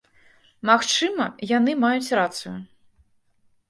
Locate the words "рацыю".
2.25-2.59